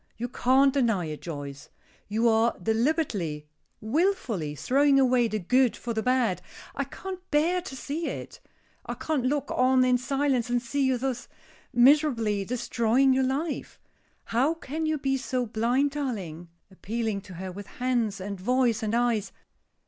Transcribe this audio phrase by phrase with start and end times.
[0.17, 1.69] You can't deny it, Joyce.
[2.07, 3.45] You are deliberately
[3.81, 6.41] willfully throwing away the good for the bad.
[6.73, 8.39] I can't bear to see it.
[8.83, 11.27] I can't look on in silence and see you thus
[11.71, 13.79] miserably destroying your life.
[14.23, 18.95] How can you be so blind, darling?" appealing to her with hands, and voice, and
[18.95, 19.31] eyes.